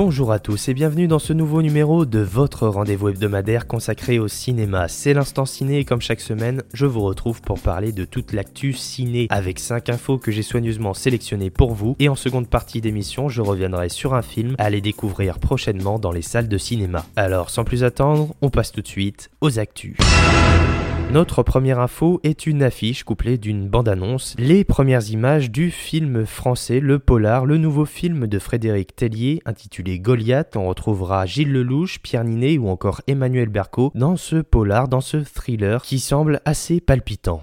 [0.00, 4.28] Bonjour à tous et bienvenue dans ce nouveau numéro de votre rendez-vous hebdomadaire consacré au
[4.28, 4.86] cinéma.
[4.86, 8.72] C'est l'instant ciné et comme chaque semaine, je vous retrouve pour parler de toute l'actu
[8.74, 13.28] ciné avec 5 infos que j'ai soigneusement sélectionnées pour vous et en seconde partie d'émission,
[13.28, 17.04] je reviendrai sur un film à aller découvrir prochainement dans les salles de cinéma.
[17.16, 19.96] Alors sans plus attendre, on passe tout de suite aux actus.
[21.10, 26.80] Notre première info est une affiche couplée d'une bande-annonce, les premières images du film français
[26.80, 30.54] Le Polar, le nouveau film de Frédéric Tellier intitulé Goliath.
[30.54, 35.16] On retrouvera Gilles Lelouch, Pierre Ninet ou encore Emmanuel Berco dans ce polar, dans ce
[35.16, 37.42] thriller qui semble assez palpitant.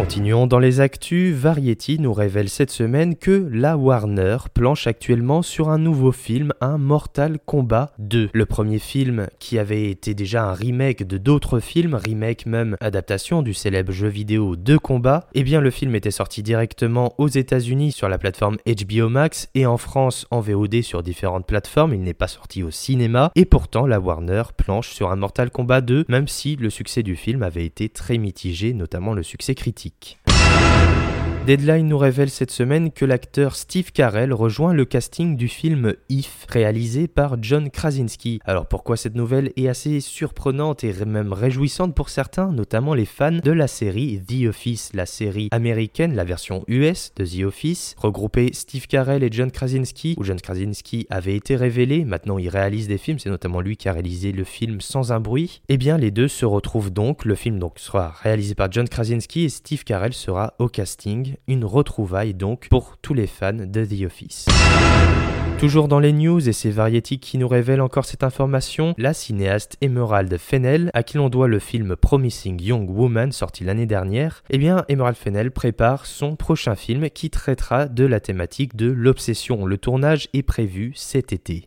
[0.00, 5.68] Continuons dans les actus, Variety nous révèle cette semaine que la Warner planche actuellement sur
[5.68, 8.30] un nouveau film, un Mortal Kombat 2.
[8.32, 13.42] Le premier film qui avait été déjà un remake de d'autres films, remake même adaptation
[13.42, 17.92] du célèbre jeu vidéo de combat, eh bien le film était sorti directement aux États-Unis
[17.92, 22.14] sur la plateforme HBO Max et en France en VOD sur différentes plateformes, il n'est
[22.14, 26.26] pas sorti au cinéma et pourtant la Warner planche sur un Mortal Kombat 2 même
[26.26, 31.09] si le succès du film avait été très mitigé, notamment le succès critique classique.
[31.46, 36.44] Deadline nous révèle cette semaine que l'acteur Steve Carell rejoint le casting du film If,
[36.48, 38.40] réalisé par John Krasinski.
[38.44, 43.32] Alors pourquoi cette nouvelle est assez surprenante et même réjouissante pour certains, notamment les fans
[43.32, 48.50] de la série The Office, la série américaine, la version US de The Office, regroupé
[48.52, 52.98] Steve Carell et John Krasinski, où John Krasinski avait été révélé, maintenant il réalise des
[52.98, 55.62] films, c'est notamment lui qui a réalisé le film Sans un bruit.
[55.70, 59.44] Eh bien les deux se retrouvent donc, le film donc sera réalisé par John Krasinski
[59.44, 64.04] et Steve Carell sera au casting une retrouvaille donc pour tous les fans de The
[64.06, 64.46] Office.
[65.60, 69.76] Toujours dans les news, et c'est Variety qui nous révèle encore cette information, la cinéaste
[69.82, 74.56] Emerald Fennell, à qui l'on doit le film Promising Young Woman sorti l'année dernière, eh
[74.56, 79.66] bien Emerald Fennell prépare son prochain film qui traitera de la thématique de l'obsession.
[79.66, 81.64] Le tournage est prévu cet été.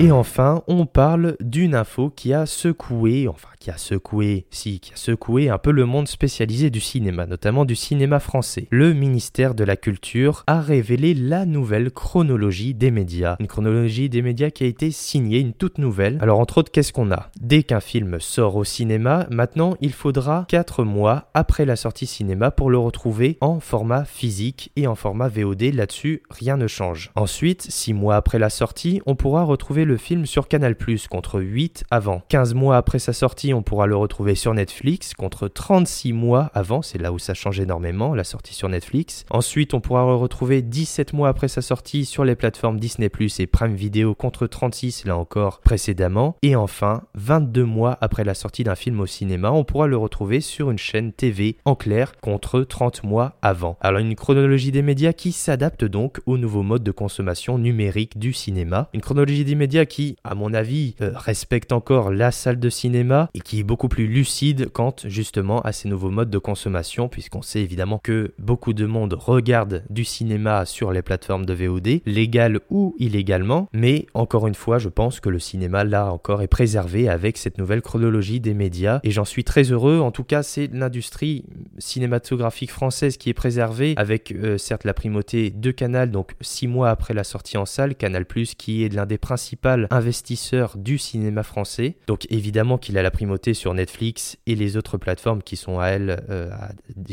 [0.00, 4.92] Et enfin, on parle d'une info qui a secoué, enfin qui a secoué, si, qui
[4.92, 8.68] a secoué un peu le monde spécialisé du cinéma, notamment du cinéma français.
[8.70, 13.34] Le ministère de la Culture a révélé la nouvelle chronologie des médias.
[13.40, 16.18] Une chronologie des médias qui a été signée, une toute nouvelle.
[16.20, 17.32] Alors entre autres, qu'est-ce qu'on a?
[17.40, 22.52] Dès qu'un film sort au cinéma, maintenant il faudra 4 mois après la sortie cinéma
[22.52, 25.74] pour le retrouver en format physique et en format VOD.
[25.74, 27.10] Là-dessus, rien ne change.
[27.16, 30.76] Ensuite, 6 mois après la sortie, on pourra retrouver le film sur Canal+,
[31.10, 32.22] contre 8 avant.
[32.28, 36.82] 15 mois après sa sortie, on pourra le retrouver sur Netflix, contre 36 mois avant,
[36.82, 39.24] c'est là où ça change énormément, la sortie sur Netflix.
[39.30, 43.46] Ensuite, on pourra le retrouver 17 mois après sa sortie sur les plateformes Disney+, et
[43.46, 46.36] Prime Video, contre 36, là encore, précédemment.
[46.42, 50.40] Et enfin, 22 mois après la sortie d'un film au cinéma, on pourra le retrouver
[50.40, 53.78] sur une chaîne TV en clair, contre 30 mois avant.
[53.80, 58.34] Alors une chronologie des médias qui s'adapte donc au nouveau mode de consommation numérique du
[58.34, 58.90] cinéma.
[58.92, 63.28] Une chronologie des médias qui, à mon avis, euh, respecte encore la salle de cinéma
[63.34, 67.42] et qui est beaucoup plus lucide quant justement à ces nouveaux modes de consommation, puisqu'on
[67.42, 72.60] sait évidemment que beaucoup de monde regarde du cinéma sur les plateformes de VOD, légal
[72.70, 77.08] ou illégalement, mais encore une fois, je pense que le cinéma là encore est préservé
[77.08, 80.00] avec cette nouvelle chronologie des médias et j'en suis très heureux.
[80.00, 81.44] En tout cas, c'est l'industrie
[81.78, 86.90] cinématographique française qui est préservée avec euh, certes la primauté de Canal, donc six mois
[86.90, 91.96] après la sortie en salle, Canal qui est l'un des principaux investisseur du cinéma français.
[92.06, 95.88] Donc évidemment qu'il a la primauté sur Netflix et les autres plateformes qui sont à
[95.88, 96.70] elles euh, à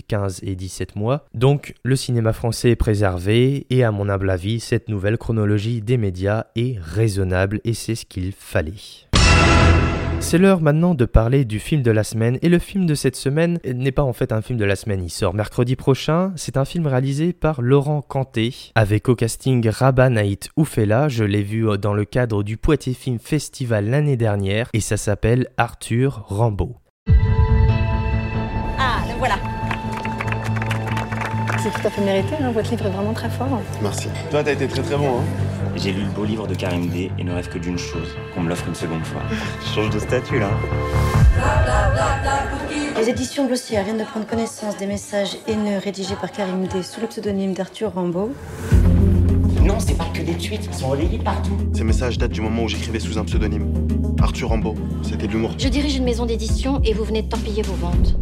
[0.07, 1.25] 15 et 17 mois.
[1.33, 5.97] Donc le cinéma français est préservé et à mon humble avis, cette nouvelle chronologie des
[5.97, 8.73] médias est raisonnable et c'est ce qu'il fallait.
[10.19, 13.15] C'est l'heure maintenant de parler du film de la semaine et le film de cette
[13.15, 16.33] semaine n'est pas en fait un film de la semaine, il sort mercredi prochain.
[16.35, 21.43] C'est un film réalisé par Laurent Canté avec au casting Rabat Naït Oufela, je l'ai
[21.43, 26.75] vu dans le cadre du Poitiers Film Festival l'année dernière et ça s'appelle Arthur Rambaud.
[28.79, 29.35] Ah, le voilà.
[31.59, 33.61] C'est tout à fait mérité, hein, votre livre est vraiment très fort.
[33.81, 34.07] Merci.
[34.31, 37.11] Toi, t'as été très très bon, hein J'ai lu le beau livre de Karim D
[37.19, 39.21] et ne rêve que d'une chose, qu'on me l'offre une seconde fois.
[39.61, 40.49] Je change de statut là.
[42.97, 47.01] Les éditions Glossière viennent de prendre connaissance des messages haineux rédigés par Karim D sous
[47.01, 48.31] le pseudonyme d'Arthur Rambaud.
[49.61, 51.57] Non, c'est pas que des tweets, ils sont relayés partout.
[51.73, 53.73] Ces messages datent du moment où j'écrivais sous un pseudonyme.
[54.21, 55.51] Arthur Rambaud, c'était de l'humour.
[55.57, 58.15] Je dirige une maison d'édition et vous venez de torpiller vos ventes.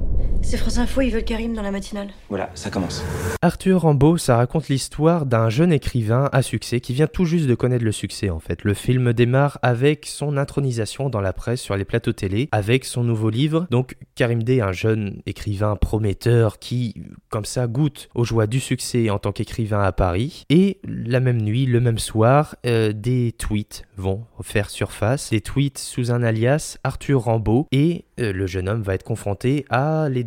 [0.43, 2.09] C'est France Info, ils veulent Karim dans la matinale.
[2.27, 3.01] Voilà, ça commence.
[3.41, 7.55] Arthur Rambaud, ça raconte l'histoire d'un jeune écrivain à succès qui vient tout juste de
[7.55, 8.63] connaître le succès en fait.
[8.65, 13.05] Le film démarre avec son intronisation dans la presse sur les plateaux télé, avec son
[13.05, 13.67] nouveau livre.
[13.71, 16.93] Donc Karim D, un jeune écrivain prometteur qui,
[17.29, 20.43] comme ça, goûte aux joies du succès en tant qu'écrivain à Paris.
[20.49, 25.77] Et la même nuit, le même soir, euh, des tweets vont faire surface, des tweets
[25.77, 30.23] sous un alias Arthur Rambaud, et euh, le jeune homme va être confronté à les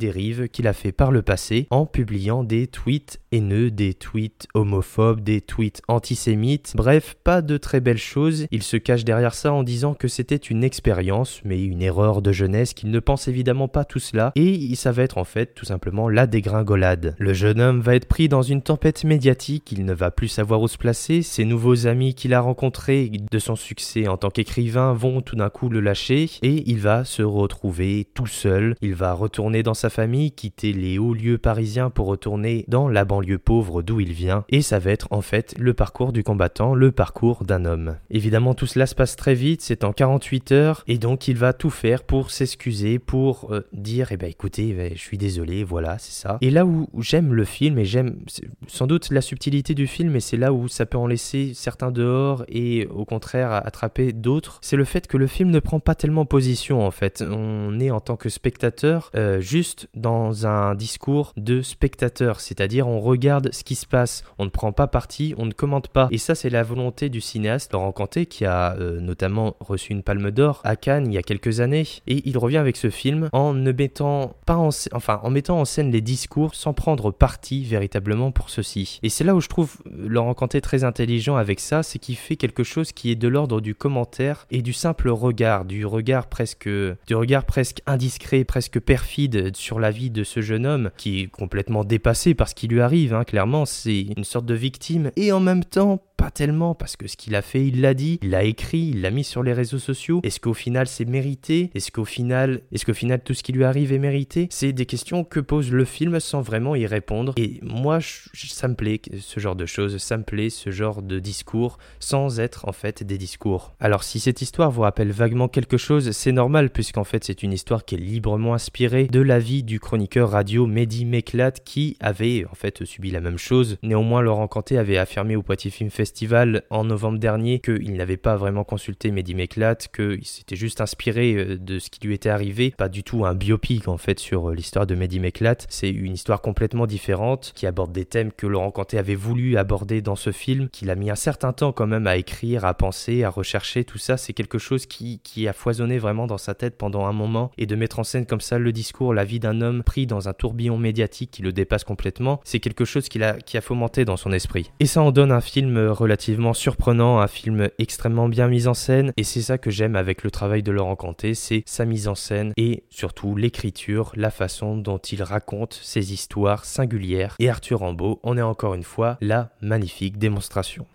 [0.52, 5.40] qu'il a fait par le passé en publiant des tweets haineux, des tweets homophobes, des
[5.40, 8.46] tweets antisémites, bref, pas de très belles choses.
[8.50, 12.32] Il se cache derrière ça en disant que c'était une expérience, mais une erreur de
[12.32, 15.64] jeunesse, qu'il ne pense évidemment pas tout cela, et ça va être en fait tout
[15.64, 17.14] simplement la dégringolade.
[17.18, 20.60] Le jeune homme va être pris dans une tempête médiatique, il ne va plus savoir
[20.60, 24.92] où se placer, ses nouveaux amis qu'il a rencontrés de son succès en tant qu'écrivain
[24.92, 29.12] vont tout d'un coup le lâcher, et il va se retrouver tout seul, il va
[29.12, 33.80] retourner dans sa famille, quitter les hauts lieux parisiens pour retourner dans la banlieue pauvre
[33.80, 37.44] d'où il vient, et ça va être en fait le parcours du combattant, le parcours
[37.44, 37.96] d'un homme.
[38.10, 41.54] Évidemment tout cela se passe très vite, c'est en 48 heures, et donc il va
[41.54, 45.64] tout faire pour s'excuser, pour euh, dire eh ben écoutez, eh ben, je suis désolé,
[45.64, 46.36] voilà, c'est ça.
[46.42, 48.18] Et là où j'aime le film, et j'aime
[48.66, 51.90] sans doute la subtilité du film, et c'est là où ça peut en laisser certains
[51.90, 55.94] dehors et au contraire attraper d'autres, c'est le fait que le film ne prend pas
[55.94, 57.24] tellement position en fait.
[57.26, 63.00] On est en tant que spectateur euh, juste dans un discours de spectateur, c'est-à-dire on
[63.00, 66.08] regarde ce qui se passe, on ne prend pas parti, on ne commente pas.
[66.10, 70.02] Et ça c'est la volonté du cinéaste Laurent Canté qui a euh, notamment reçu une
[70.02, 73.28] palme d'or à Cannes il y a quelques années et il revient avec ce film
[73.32, 77.64] en ne mettant pas en enfin en mettant en scène les discours sans prendre parti
[77.64, 78.98] véritablement pour ceci.
[79.02, 82.36] Et c'est là où je trouve Laurent Canté très intelligent avec ça, c'est qu'il fait
[82.36, 86.68] quelque chose qui est de l'ordre du commentaire et du simple regard, du regard presque
[86.68, 91.26] du regard presque indiscret, presque perfide sur la vie de ce jeune homme qui est
[91.26, 95.32] complètement dépassé par ce qui lui arrive, hein, clairement, c'est une sorte de victime et
[95.32, 98.30] en même temps pas tellement parce que ce qu'il a fait, il l'a dit, il
[98.30, 100.20] l'a écrit, il l'a mis sur les réseaux sociaux.
[100.22, 101.70] Est-ce qu'au final c'est mérité?
[101.74, 104.48] Est-ce qu'au final, est-ce qu'au final tout ce qui lui arrive est mérité?
[104.50, 107.34] C'est des questions que pose le film sans vraiment y répondre.
[107.36, 111.18] Et moi, ça me plaît ce genre de choses, ça me plaît ce genre de
[111.18, 113.74] discours sans être en fait des discours.
[113.80, 117.52] Alors si cette histoire vous rappelle vaguement quelque chose, c'est normal puisqu'en fait c'est une
[117.52, 122.46] histoire qui est librement inspirée de la vie du chroniqueur radio Mehdi Meklat qui avait
[122.50, 123.76] en fait subi la même chose.
[123.82, 128.36] Néanmoins, Laurent Canté avait affirmé au Poitiers Film Festival en novembre dernier qu'il n'avait pas
[128.36, 132.74] vraiment consulté Mehdi Meklat, qu'il s'était juste inspiré euh, de ce qui lui était arrivé.
[132.78, 135.56] Pas du tout un biopic en fait sur euh, l'histoire de Mehdi Meklat.
[135.68, 140.00] C'est une histoire complètement différente qui aborde des thèmes que Laurent Canté avait voulu aborder
[140.00, 143.24] dans ce film, qu'il a mis un certain temps quand même à écrire, à penser,
[143.24, 143.84] à rechercher.
[143.84, 147.12] Tout ça, c'est quelque chose qui, qui a foisonné vraiment dans sa tête pendant un
[147.12, 147.50] moment.
[147.58, 150.28] Et de mettre en scène comme ça le discours, la vie d'un homme pris dans
[150.28, 154.04] un tourbillon médiatique qui le dépasse complètement, c'est quelque chose qu'il a, qui a fomenté
[154.04, 154.70] dans son esprit.
[154.80, 159.12] Et ça en donne un film relativement surprenant, un film extrêmement bien mis en scène,
[159.16, 162.14] et c'est ça que j'aime avec le travail de Laurent Canté, c'est sa mise en
[162.14, 167.36] scène et surtout l'écriture, la façon dont il raconte ses histoires singulières.
[167.38, 170.86] Et Arthur Rambaud en est encore une fois la magnifique démonstration.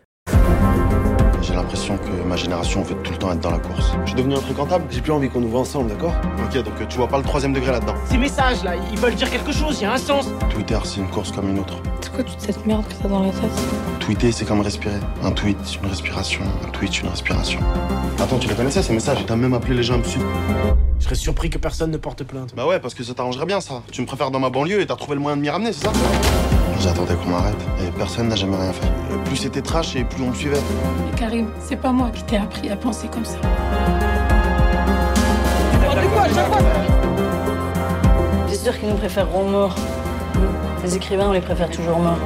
[1.42, 3.94] J'ai l'impression que ma génération veut tout le temps être dans la course.
[4.06, 6.14] Je suis devenu infréquentable, j'ai plus envie qu'on nous voit ensemble, d'accord?
[6.46, 7.96] Ok, donc tu vois pas le troisième degré là-dedans.
[8.06, 10.28] Ces messages là, ils veulent dire quelque chose, il y a un sens.
[10.50, 11.78] Twitter, c'est une course comme une autre.
[12.02, 13.52] C'est quoi toute cette merde que t'as dans la tête?
[14.00, 15.00] Tweeter, c'est comme respirer.
[15.24, 16.42] Un tweet, une respiration.
[16.66, 17.60] Un tweet, une respiration.
[18.20, 19.26] Attends, tu les connaissais ces messages?
[19.26, 20.20] T'as même appelé les gens dessus.
[21.00, 22.54] Je serais surpris que personne ne porte plainte.
[22.56, 23.82] Bah ouais, parce que ça t'arrangerait bien ça.
[23.92, 25.86] Tu me préfères dans ma banlieue et t'as trouvé le moyen de m'y ramener, c'est
[25.86, 25.92] ça?
[26.82, 28.88] J'attendais qu'on m'arrête et personne n'a jamais rien fait.
[29.26, 30.58] Plus c'était trash et plus on me suivait.
[31.16, 33.38] Karim, c'est pas moi qui t'ai appris à penser comme ça.
[38.48, 39.76] C'est sûr qu'ils nous préféreront morts.
[40.84, 42.18] Les écrivains, on les préfère toujours morts.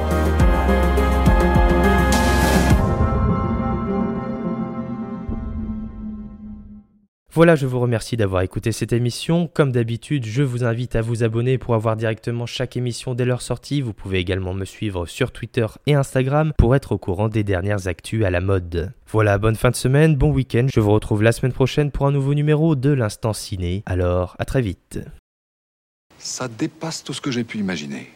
[7.36, 9.46] Voilà, je vous remercie d'avoir écouté cette émission.
[9.52, 13.42] Comme d'habitude, je vous invite à vous abonner pour avoir directement chaque émission dès leur
[13.42, 13.82] sortie.
[13.82, 17.88] Vous pouvez également me suivre sur Twitter et Instagram pour être au courant des dernières
[17.88, 18.90] actus à la mode.
[19.08, 20.68] Voilà, bonne fin de semaine, bon week-end.
[20.72, 23.82] Je vous retrouve la semaine prochaine pour un nouveau numéro de l'Instant Ciné.
[23.84, 25.00] Alors, à très vite.
[26.16, 28.15] Ça dépasse tout ce que j'ai pu imaginer.